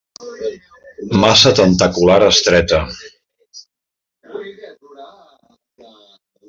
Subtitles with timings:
[1.23, 2.81] Massa tentacular estreta.